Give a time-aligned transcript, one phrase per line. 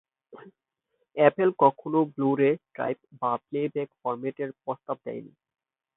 [1.17, 5.33] Apple কখনো blu ray drive বা playback ফরম্যাটের প্রস্তাব দেয়নি।